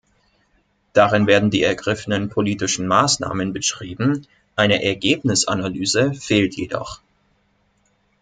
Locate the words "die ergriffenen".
1.51-2.29